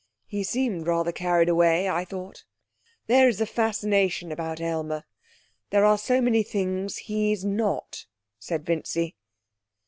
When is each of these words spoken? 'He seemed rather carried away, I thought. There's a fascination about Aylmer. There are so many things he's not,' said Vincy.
'He 0.25 0.43
seemed 0.43 0.87
rather 0.87 1.11
carried 1.11 1.47
away, 1.47 1.87
I 1.87 2.05
thought. 2.05 2.43
There's 3.05 3.39
a 3.39 3.45
fascination 3.45 4.31
about 4.31 4.59
Aylmer. 4.59 5.03
There 5.69 5.85
are 5.85 5.99
so 5.99 6.21
many 6.21 6.41
things 6.41 6.97
he's 7.05 7.45
not,' 7.45 8.07
said 8.39 8.65
Vincy. 8.65 9.15